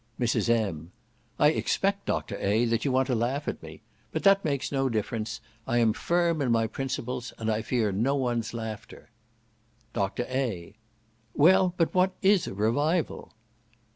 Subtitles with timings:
[0.19, 0.49] Mrs.
[0.49, 0.91] M.
[1.37, 2.35] "I expect, Dr.
[2.39, 3.83] A., that you want to laugh at me.
[4.11, 5.41] But that makes no difference.
[5.67, 9.11] I am firm in my principles, and I fear no one's laughter."
[9.93, 10.23] Dr.
[10.27, 10.73] A.
[11.35, 13.35] "Well, but what is a revival?"